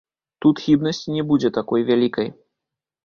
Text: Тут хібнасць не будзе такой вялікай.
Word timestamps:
Тут 0.45 0.61
хібнасць 0.67 1.03
не 1.17 1.23
будзе 1.33 1.53
такой 1.61 1.87
вялікай. 1.91 2.27